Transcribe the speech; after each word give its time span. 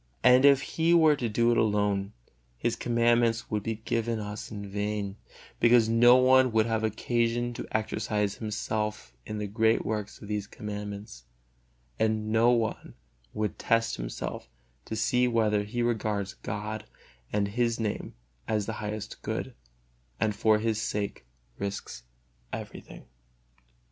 And 0.23 0.45
if 0.45 0.63
He 0.63 0.95
were 0.95 1.15
to 1.17 1.29
do 1.29 1.51
it 1.51 1.59
alone, 1.59 2.13
His 2.57 2.75
Commandments 2.75 3.51
would 3.51 3.61
be 3.61 3.75
given 3.85 4.17
us 4.19 4.49
in 4.49 4.67
vain, 4.67 5.15
because 5.59 5.89
no 5.89 6.15
one 6.15 6.51
would 6.53 6.65
have 6.65 6.83
occasion 6.83 7.53
to 7.53 7.67
exercise 7.71 8.33
himself 8.37 9.13
in 9.27 9.37
the 9.37 9.45
great 9.45 9.85
works 9.85 10.19
of 10.19 10.27
these 10.27 10.47
Commandments, 10.47 11.25
and 11.99 12.31
no 12.31 12.49
one 12.49 12.95
would 13.35 13.59
test 13.59 13.97
himself 13.97 14.49
to 14.85 14.95
see 14.95 15.27
whether 15.27 15.61
he 15.61 15.83
regards 15.83 16.33
God 16.33 16.85
and 17.31 17.49
His 17.49 17.79
Name 17.79 18.15
as 18.47 18.65
the 18.65 18.73
highest 18.81 19.21
good, 19.21 19.53
and 20.19 20.35
for 20.35 20.57
His 20.57 20.81
sake 20.81 21.27
risks 21.59 22.01
everything. 22.51 23.05